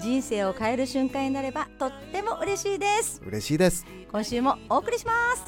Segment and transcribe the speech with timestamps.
[0.00, 3.22] 人生を変える瞬間になればとっても嬉しいです。
[3.26, 3.86] 嬉しいです。
[4.10, 5.44] 今週もお送りします。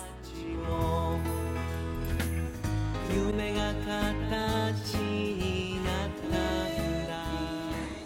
[3.14, 7.14] 夢が形になったんだ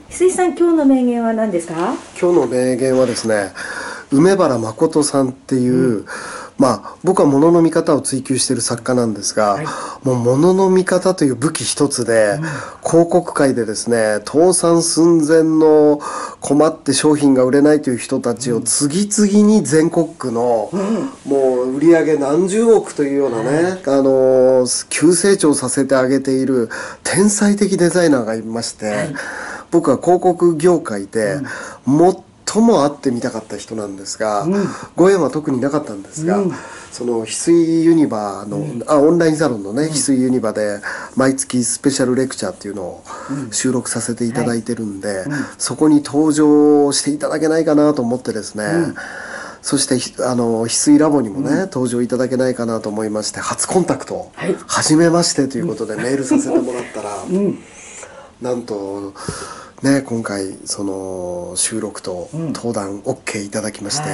[0.09, 1.95] 水さん今日の名言は何ですか？
[2.21, 3.52] 今日の名言はですね
[4.13, 6.05] 梅原誠さんっていう、
[6.61, 9.59] まあ僕は物の見方を追求している作家なんですが、
[10.05, 12.39] もう物の見方という武器一つで、
[12.85, 16.01] 広告界でですね倒産寸前の
[16.41, 20.71] 困って商品が売れないという人たちを次々に全国区の、
[21.25, 26.69] もう売り上げ何十億というようなね、あの急成長させてあげている
[27.05, 29.15] 天才的デザイナーがいまして、
[29.71, 31.39] 僕は広告業界で
[32.52, 34.46] 最も会ってみたかった人なんですが、
[34.96, 36.43] ご縁は特になかったんですが、
[36.90, 40.80] その翡翠ユニバーの、あオンラインサロンのね翡翠ユニバで
[41.15, 43.04] 毎月スペシャルレクチャーっていうのを
[43.52, 45.24] 収録させていただいてるんで、
[45.59, 48.65] そこに登場していただけないかなと思ってですね、
[49.62, 54.56] そしてひあの翡翠ラボにもね、登場いただけないかなと思いまして初コンタクト、はい。
[54.66, 57.10] 初めましてということでメールさせてもらったら、
[58.43, 59.12] なんと
[59.83, 64.05] ね今回その収録と登壇 OK いただきまして、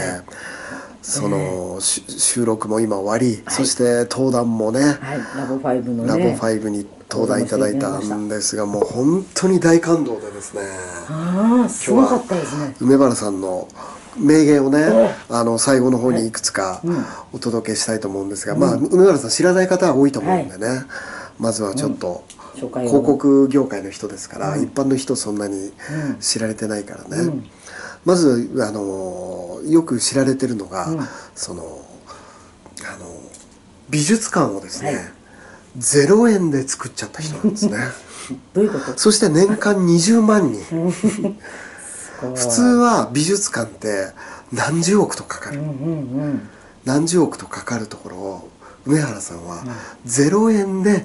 [1.03, 6.09] その、し収録も今終わり、そして登壇もね、はい、ラボ5のね。
[6.09, 10.63] ラボ5に登壇いただいたんですがもう本当に大感動でですね
[11.09, 12.75] ああ、すごかったですね。
[12.81, 13.69] 梅原さんの
[14.19, 16.31] 名言をねあの最後の方にい。
[16.33, 16.83] くつか
[17.33, 20.85] お届けしたいと思うんですが、まあ梅原さん知らない方は多いと思うんでね、
[21.39, 25.73] まずはちょっと、紹介を広告業界の人ですから、一般の人そんなに
[26.21, 27.43] 知られてないからね、
[28.05, 30.89] まずあのよく知られてるのが、
[31.35, 31.63] その
[32.85, 33.07] あの
[33.91, 35.05] 美術館をですね、はい。
[35.79, 37.77] 0円で作っちゃった人なんですね。
[38.55, 38.99] どういうこと？
[38.99, 40.65] そして年間20万人。
[42.19, 44.09] 普普通は美術館って
[44.51, 45.73] 何十億とかかる、うんうんう
[46.29, 46.49] ん。
[46.87, 48.49] 何十億とかかるところを
[48.87, 49.65] 梅原さんは
[50.07, 51.05] 0円で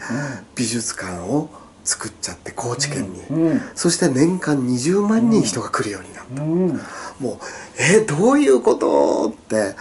[0.55, 1.49] 美術館を
[1.83, 3.61] 作っちゃって高知県に、うん。
[3.75, 6.67] そして年間20万人人が来るようになった、うん。
[7.19, 7.37] もう
[7.79, 9.75] えどういうことって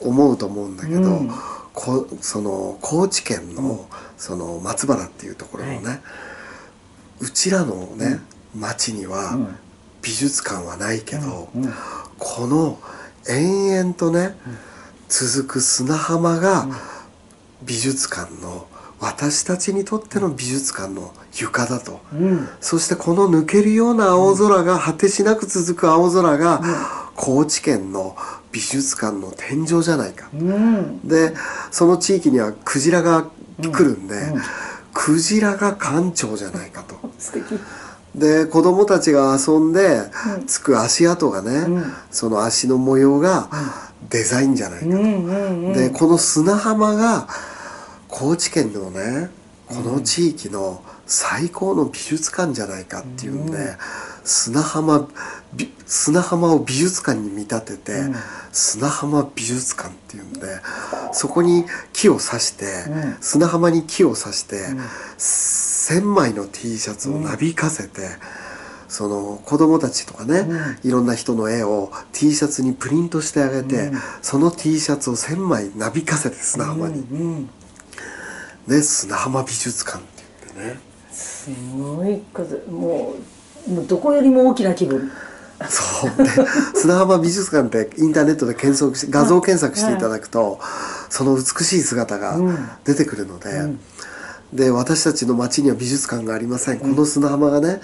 [0.00, 1.30] 思うと思うんだけど、うん。
[1.72, 6.00] こその高知県のその松原っていうところのね、
[7.20, 8.20] うちらのね、
[8.56, 9.58] 町にはん。
[10.00, 11.72] 美術館はないけど、うん。
[12.18, 12.78] この
[13.28, 14.36] 延々とね、
[15.08, 16.66] 続く砂浜が
[17.62, 18.66] 美術館の
[19.00, 22.00] 私たちにとっての美術館の床だと。
[22.12, 22.48] うん。
[22.60, 26.60] そしてこの抜けるような青空が、果てしなく続く青空が、
[27.14, 28.16] 高知県の
[28.50, 30.28] 美術館の天井じゃないか。
[30.32, 31.06] うん。
[31.06, 31.32] で、
[31.70, 33.26] その地域にはクジラが
[33.60, 34.14] 来るんで、
[34.92, 36.96] クジラが館長じゃないかと。
[37.18, 37.58] 素敵。
[38.16, 40.10] で、子供たちが遊んで、
[40.48, 41.68] つく足跡がね、
[42.10, 43.48] その足の模様が
[44.10, 44.90] デザインじゃないかと。
[44.90, 45.72] うんうんうん。
[45.72, 47.28] でこの砂浜が
[48.08, 49.30] 高知県のね
[49.68, 53.50] この地域の最高の美術館じゃないかっていうん。
[53.50, 53.76] で、
[54.24, 55.08] 砂浜
[55.54, 57.92] び砂浜を美術館に見立てて、
[58.50, 60.40] 砂浜美術館っていうんで
[61.12, 63.16] そこに木を刺して、うん。
[63.20, 64.56] 砂浜に木を刺して、
[65.18, 68.08] 1,000枚の T シャツをなびかせて、
[68.88, 70.46] その子供たちとかね、
[70.82, 73.92] いろんな人の絵を T シャツにプリントしてあげて、
[74.22, 77.50] その T シャツを1,000枚なびかせて砂浜に、うん。
[78.68, 80.80] で砂浜美術館って言ってね。
[81.10, 83.14] すごいこと、も
[83.66, 85.10] う、もうどこよりも大きな気分。
[85.68, 86.30] そうで
[86.74, 90.60] 砂浜美術館ってインターネットで検索し画像検索していただくと、
[91.08, 92.38] その美しい姿が
[92.84, 93.74] 出てくるので、
[94.52, 97.80] で私たちの町には美術館がありません、この砂浜がね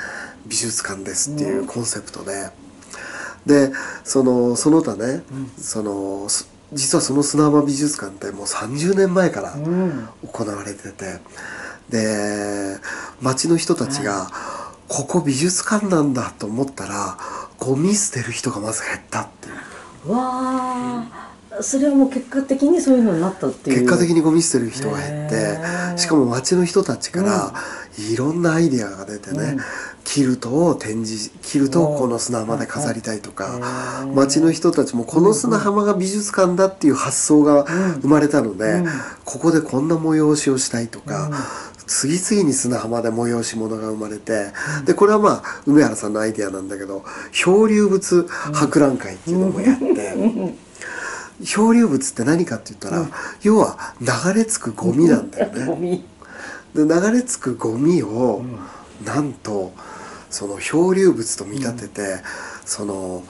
[0.47, 2.50] 美術館ですっていうコンセプトで、
[3.44, 3.73] で
[4.05, 5.25] そのその他ね、
[5.58, 10.09] そのす実はその砂浜美術館ってもう30年前からうん。
[10.26, 11.21] 行われてて
[11.88, 12.79] で
[13.21, 14.29] 町の人たちが、
[14.88, 17.17] ここ美術館なんだと思ったら
[17.59, 19.50] ゴミ捨てる人がまず減ったってい
[20.06, 21.31] うわあ。
[21.61, 23.77] それはもう結果的にそういうのになったっていう。
[23.81, 27.55] 結果的にゴミ捨てる人が減ってしかも町の人たちから
[27.99, 29.56] いろんなアイデアが出てね、
[30.05, 37.64] キルトを展示キルトをこの砂浜で飾りたいとかはい町の人たちもこの砂浜が美術館だっていう発想が
[38.02, 38.87] 生まれたので、うん。
[39.25, 41.35] ここでこんな催しをしたいとか、うん。
[41.87, 44.52] 次々に砂浜で催し物が生まれて、
[44.87, 50.64] でこれはまあ梅原さんのアイデアなんだけど漂流物博覧会っていうのもやって。
[51.44, 53.08] 漂流物って何かって言ったら、
[53.43, 56.05] 要は流れ着くゴミなんだよね。
[56.75, 58.43] で流れ着くゴミを、
[59.05, 59.73] なんと
[60.31, 62.17] その漂流物と見立てて、
[62.65, 63.23] その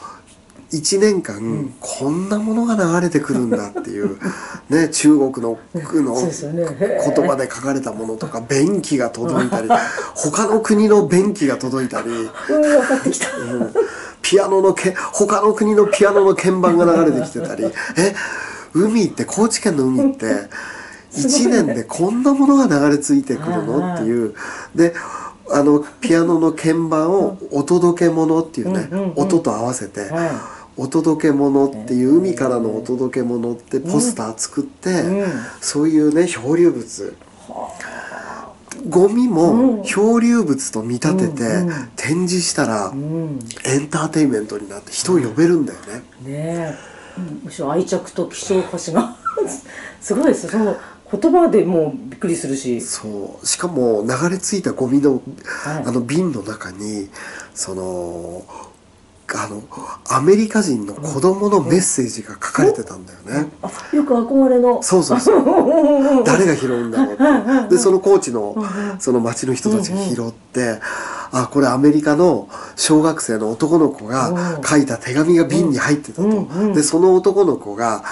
[0.73, 4.19] 1年間、こんなものが流れてくるんだっていう、
[4.69, 5.59] ね、中国の
[6.03, 9.69] の言葉で書かれたものとか便器が届いたり
[10.15, 12.11] 他の国の便器が届いたり、
[14.23, 18.15] ピアノのけ他の国のピアノの鍵盤が流れてきてたりえ
[18.73, 20.49] 海って高知県の海って
[21.15, 24.35] 1年でこんなものが流れ着いてくるのっていう。
[24.75, 24.95] で
[25.51, 30.31] あのピアノの鍵盤をお届け物っていうね音と合わせてはい
[30.77, 35.33] お届け物っていう海からのお届け物ってポスター作ってうん。
[35.61, 37.17] そういうね漂流物。
[38.89, 41.43] ゴミも漂流物と見立てて
[41.97, 46.03] 展示したらエンターテインメントになって人を呼べるんだよね。
[46.27, 46.75] え。
[47.17, 49.17] うんむしろ愛着と希少価値が。
[50.01, 50.49] すごいです。
[50.49, 50.77] その
[51.21, 52.81] 言葉でもうびっくりするし。
[52.81, 53.47] そう。
[53.47, 55.85] しかも流れ着いたゴミのはい。
[55.87, 57.09] あの瓶の中に
[57.55, 58.45] その
[59.33, 59.63] あの
[60.11, 63.51] アメリカ人の子供のメッセージが書かれてたんだよね。
[63.63, 64.83] あよく憧れの。
[64.83, 65.45] そうそうそう。
[66.25, 67.77] 誰が拾うんだろうって。
[67.77, 68.55] でそのコーチの
[68.99, 70.79] その町の人たちが拾って
[71.33, 76.47] あこれアメリカの小学生の男の子が書いた手紙が瓶に入ってたと。
[76.75, 78.05] でその男の子が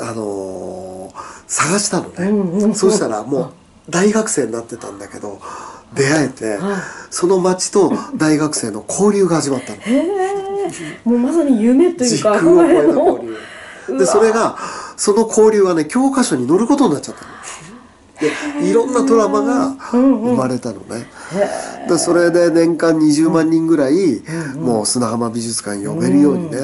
[0.00, 3.52] あのー探したのね、うんうんそうしたらもう
[3.90, 5.40] 大学生になってたんだけど
[5.94, 6.80] 出会えてはい。
[7.10, 9.78] その町と大学生の交流が始まったの。
[11.04, 13.06] もうまさに夢というか憧れの。
[13.08, 13.28] 交
[13.88, 13.98] 流。
[13.98, 14.56] でそれが
[14.96, 17.30] その交流がね教科書に載ることになっちゃったの。
[18.60, 21.06] でいろんなドラマが生まれたのね。
[21.88, 24.22] でそれで年間20万人ぐらい
[24.56, 26.58] もう砂浜美術館呼べるようにね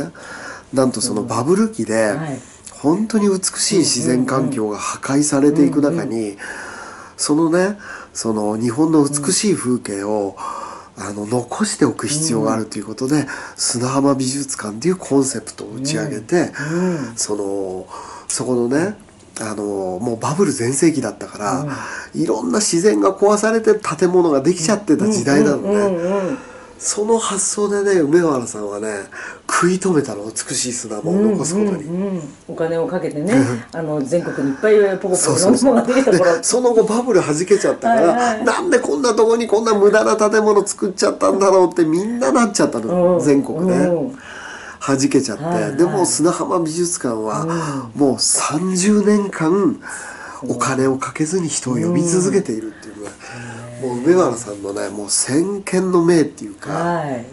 [0.72, 2.38] なんとそのバブル期ではい
[2.82, 6.36] 本当に美しい自然環境が破壊されていく中に
[7.16, 7.78] そのね
[8.12, 10.36] その日本の美しい風景を
[10.98, 16.52] あの残しておく必要があるということで、砂浜美術館っていうコンセプトを打ち上げて、
[17.16, 17.86] その
[18.28, 18.96] そこのね
[19.38, 19.64] あの
[20.00, 21.66] もうバブル全盛期だったから、
[22.14, 26.38] いろんな自然が壊されて建物ができちゃってた時代なのね、
[26.78, 28.88] その発想でね梅原さんはね
[29.58, 31.84] 食い止めたの美しい砂浜を残すことに。
[31.84, 33.34] うんうんお金をかけてね
[33.72, 35.50] あの全国にいっぱいポコポコそういろ。
[35.50, 43.24] んそうそうなものがたその後バブル弾けちゃったから、はいはいなんでこんなとこにこんな無駄な建物作っちゃったんだろうってみんななっちゃったの、うん。
[43.24, 44.18] 全国で、うん。
[44.86, 49.80] 弾けちゃって、はいはいでも砂浜美術館はもう30年間
[50.46, 53.10] お金をかけずに人を呼び続けているっていうね、
[53.86, 57.24] もう梅原さんのねもう先見の明っていうか、はい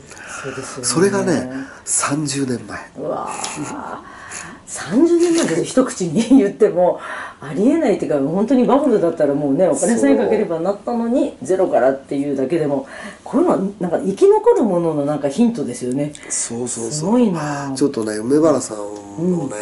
[0.43, 0.85] そうですよね。
[0.85, 1.49] それがね
[1.85, 2.79] 30年前。
[2.97, 4.23] うわー。
[4.67, 6.99] 30年前で一口に言っても
[7.39, 12.87] ありえないっていうか本当にバブルだったらもうねお金さえかければなったのにゼロからっていうだけでも
[13.23, 16.11] こういうのはなんか生き残るもののなんかヒントですよね。
[16.29, 16.91] そうそうそう。
[16.91, 17.71] すごいな。
[17.75, 19.55] ちょっとね梅原さんのね、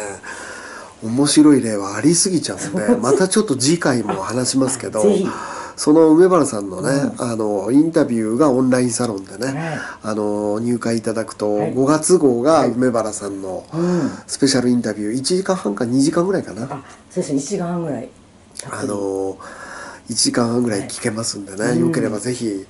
[1.04, 5.26] 面白い例はありすぎちゃうんでまたちょっと次回も話しますけどぜひ
[5.76, 11.72] その梅原さんのね、あのインタビューがオンラインサロンでね、はいあの入会いただくと、はい。
[11.72, 14.10] 5月号が梅原さんのうん。
[14.26, 15.14] スペシャルインタビュー。
[15.14, 17.38] 1時間半か2時間ぐらいかな、あそうですね。
[17.38, 18.08] 1時間半ぐらい。
[18.70, 19.38] あの
[20.08, 22.66] 1時間半ぐらい聞けますんでね、よければぜひ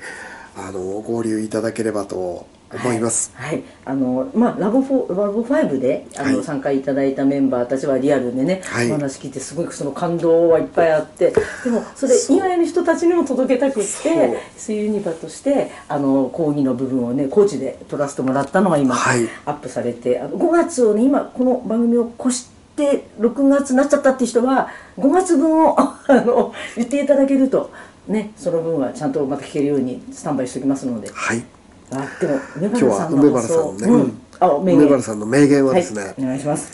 [0.57, 3.33] あの合流いただければと思います。
[3.35, 6.45] はい、あのまあラボフォラボ5であの、はい。
[6.45, 8.91] 参加いただいたメンバーたちはリアルでね、はい。
[8.91, 11.33] お話聞いてすごいその感動はいっぱいあって
[11.65, 14.37] でもそれ以外の人たちにも届けたくってそう。
[14.57, 19.29] 水ユニバとしてあの講義の部分をねコーチで撮らせてもらったのが今、はい。
[19.45, 27.71] アップされてあの5月をね今この番組を越して6月になっちゃったって人は5月分を あの言っていただけると
[28.09, 31.11] ねその分はちゃんとまた聞けるようにスタンバイしておきますので。
[31.13, 31.43] はい
[31.93, 33.95] あでも梅今日は梅原さんのね、うん。
[33.95, 34.21] うん。
[34.41, 34.81] あ名言。
[34.81, 36.73] 梅原さんの名言はですね、はい、お願いします。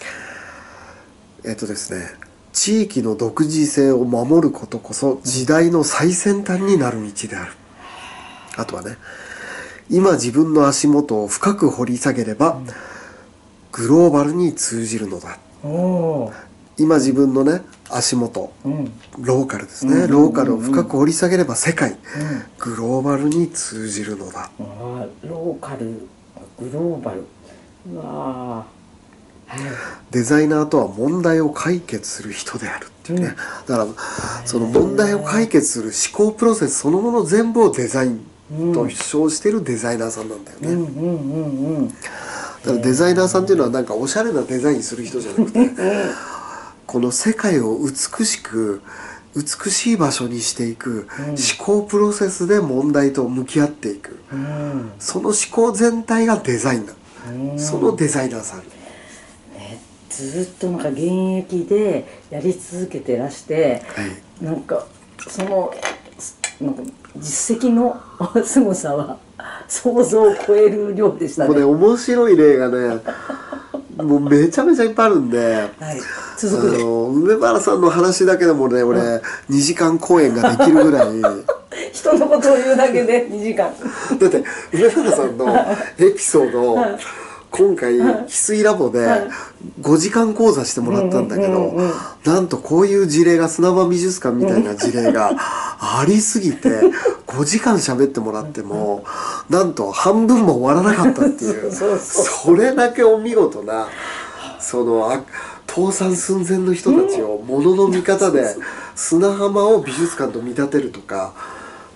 [1.44, 2.06] えっとですね。
[2.50, 7.52] 地域の独自性を守ることこそ時代の最先端になる道である。
[8.56, 8.96] あとはね
[9.88, 12.60] 今自分の足元を深く掘り下げれば
[13.70, 15.38] グローバルに通じるのだ。
[16.78, 18.92] 今自分のね足元うん。
[19.18, 21.97] ローカルですね、ローカルを深く掘り下げれば世界、
[22.59, 24.50] グローバルに通じるのだ。
[24.59, 26.09] あーローカル
[26.59, 27.25] グローバル。
[27.92, 28.78] うわー。
[29.49, 29.61] はい。
[30.11, 33.35] デザイナーとは問題を解決する人であるっていうね、
[33.66, 33.87] だから
[34.45, 38.26] その問題を解決する思考プロセスそのもの全部をデザイン
[38.75, 41.88] と称しているデザイナーさんなんだよね、うんうんうんうん。
[41.88, 45.61] だからデザイナーさんっていうのはなんかおしゃれなデザインする人じゃなくて
[46.88, 48.80] この世界を美しく
[49.37, 54.18] 美しい場所にしていく思考プロセスで問題と向き合っていく。
[54.33, 54.92] うん。
[54.99, 56.95] その思考全体がデザインだ
[57.30, 57.59] うん。
[57.59, 58.61] そのデザイナーさん。
[58.61, 58.64] ね
[60.09, 61.02] ずっとなんか現
[61.38, 64.07] 役でやり続けてらしては
[64.40, 64.45] い。
[64.45, 64.87] なんか
[65.28, 65.75] その
[66.62, 66.83] なんか
[67.18, 68.00] 実績の
[68.42, 69.18] 凄さは
[69.68, 71.49] 想像を超える量でしたね。
[71.50, 73.02] もうね面白い例がね
[74.02, 76.02] もうめちゃめちゃいっぱいあるんではい、あ
[76.37, 79.23] 続く梅原さんの話だけでもね俺2
[79.61, 81.21] 時間公演ができるぐらい。
[81.21, 81.31] だ
[81.93, 83.69] 人のことを言うだけで2時間。
[83.69, 83.71] っ
[84.19, 85.47] て梅原さんの
[85.99, 86.78] エピソードを
[87.50, 89.07] 今回翡翠ラボで
[89.81, 91.75] 5時間講座してもらったんだけど
[92.25, 95.33] なんとこういう事例が砂場美術館みたいな事例が
[95.81, 96.69] ありすぎて
[97.28, 99.04] 5時間喋ってもらっても
[99.50, 101.70] なんと半分も終わらなかったっていう。
[101.73, 103.88] それだけお見事な
[104.58, 105.23] そのあ
[105.66, 108.56] 倒産寸前の人たちをものの見方で
[108.97, 111.35] 砂浜を美術館と見立てるとか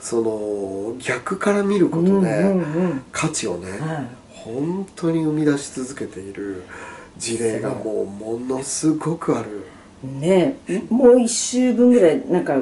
[0.01, 2.55] その逆から見ることで、
[3.13, 4.07] 価値をね、はい。
[4.29, 6.65] 本当に生み出し続けている
[7.17, 9.65] 事例がもうものすごくある。
[10.03, 10.57] ね。
[10.69, 12.59] えもう1週分ぐらいなんか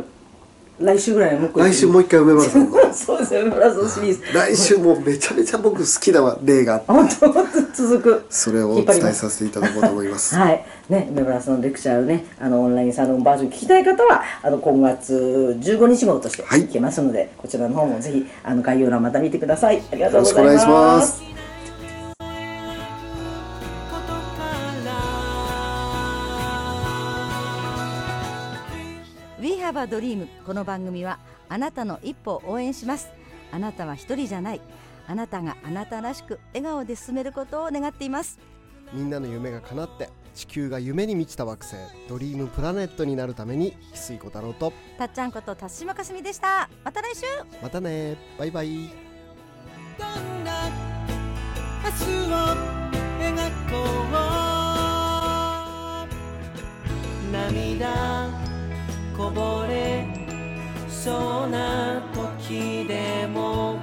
[0.81, 2.71] 来週ぐらいもう来週もう一回梅原さん。
[2.71, 4.23] の そうですよマラソンシリーズ。
[4.33, 6.87] 来週もうめちゃめちゃ僕好きな例があって。
[6.87, 7.35] 本当
[7.75, 8.25] 続く。
[8.31, 10.35] それをお伝えさせていただこうと思います。
[10.37, 10.65] はい。
[10.89, 16.63] ね梅村さんのレクチャーをねあのオンラインサロンバージョン聞きたい方はあの今月15日号としてはい。
[16.63, 19.83] 聞けますので、こちらの方もぜひあの概要欄また見てください。
[19.93, 21.40] ありがとうございよろしくお願まいします
[29.81, 31.19] We have a dream この番組は
[31.49, 33.09] あなたの一歩を応援します。
[33.51, 34.61] あなたは一人じゃない。
[35.07, 38.39] あなたがあなたらしく笑顔で進めることを願っています。
[38.93, 41.77] みんなの夢が叶って地球が夢に満ちた惑星
[42.11, 46.69] ドリームプラネットになるために翡翠小太郎とたっちゃんこと辰島かすみでした。
[46.85, 47.23] また来週。
[47.63, 48.19] またね。
[48.39, 48.91] バイバイ。
[49.99, 50.69] どんな
[51.85, 52.37] 明日を
[53.19, 53.35] 描
[53.71, 54.11] こう。
[57.33, 58.30] 涙
[59.21, 60.07] こぼれ
[60.89, 63.79] そうな時でも